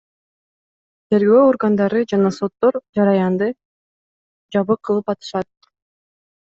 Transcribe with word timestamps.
Тергөө 1.13 1.43
органдары 1.49 2.01
жана 2.15 2.33
соттор 2.39 2.81
жараянды 3.01 3.53
жабык 4.59 4.85
кылып 4.91 5.17
атышат. 5.19 5.55